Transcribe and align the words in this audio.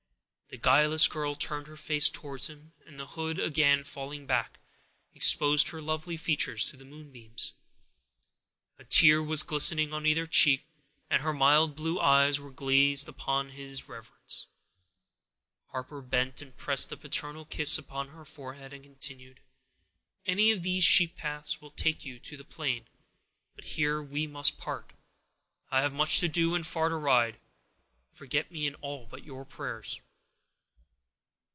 The 0.53 0.57
guileless 0.57 1.07
girl 1.07 1.35
turned 1.35 1.67
her 1.67 1.77
face 1.77 2.09
towards 2.09 2.47
him, 2.47 2.73
and 2.85 2.99
the 2.99 3.07
hood 3.07 3.39
again 3.39 3.85
falling 3.85 4.25
back, 4.25 4.59
exposed 5.15 5.69
her 5.69 5.81
lovely 5.81 6.17
features 6.17 6.65
to 6.65 6.75
the 6.75 6.83
moonbeams. 6.83 7.53
A 8.77 8.83
tear 8.83 9.23
was 9.23 9.43
glistening 9.43 9.93
on 9.93 10.05
either 10.05 10.25
cheek, 10.25 10.65
and 11.09 11.21
her 11.21 11.31
mild 11.31 11.73
blue 11.77 12.01
eyes 12.01 12.37
were 12.37 12.51
gazing 12.51 13.07
upon 13.07 13.51
him 13.51 13.65
in 13.69 13.77
reverence. 13.87 14.47
Harper 15.67 16.01
bent 16.01 16.41
and 16.41 16.57
pressed 16.57 16.91
a 16.91 16.97
paternal 16.97 17.45
kiss 17.45 17.77
upon 17.77 18.09
her 18.09 18.25
forehead, 18.25 18.73
and 18.73 18.83
continued: 18.83 19.39
"Any 20.25 20.51
of 20.51 20.63
these 20.63 20.83
sheep 20.83 21.15
paths 21.15 21.61
will 21.61 21.71
take 21.71 22.03
you 22.03 22.19
to 22.19 22.35
the 22.35 22.43
plain; 22.43 22.89
but 23.55 23.63
here 23.63 24.03
we 24.03 24.27
must 24.27 24.57
part—I 24.57 25.79
have 25.79 25.93
much 25.93 26.19
to 26.19 26.27
do 26.27 26.55
and 26.55 26.67
far 26.67 26.89
to 26.89 26.97
ride; 26.97 27.39
forget 28.11 28.51
me 28.51 28.67
in 28.67 28.75
all 28.81 29.05
but 29.05 29.23
your 29.23 29.45
prayers." 29.45 30.01